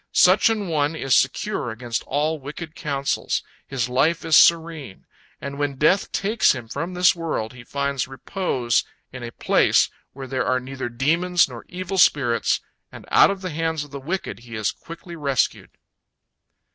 Such 0.13 0.49
an 0.49 0.67
one 0.67 0.95
is 0.95 1.15
secure 1.15 1.69
against 1.69 2.01
all 2.07 2.39
wicked 2.39 2.73
counsels, 2.73 3.43
his 3.67 3.87
life 3.87 4.25
is 4.25 4.35
serene, 4.35 5.05
and 5.39 5.59
when 5.59 5.75
death 5.75 6.11
takes 6.11 6.53
him 6.53 6.67
from 6.67 6.95
this 6.95 7.15
world, 7.15 7.53
he 7.53 7.63
finds 7.63 8.07
repose 8.07 8.83
in 9.13 9.21
a 9.21 9.31
place 9.31 9.89
where 10.13 10.25
there 10.25 10.47
are 10.47 10.59
neither 10.59 10.89
demons 10.89 11.47
nor 11.47 11.65
evil 11.69 11.99
spirits, 11.99 12.61
and 12.91 13.05
out 13.11 13.29
of 13.29 13.41
the 13.41 13.51
hands 13.51 13.83
of 13.83 13.91
the 13.91 13.99
wicked 13.99 14.39
he 14.39 14.55
is 14.55 14.71
quickly 14.71 15.15
rescued. 15.15 15.69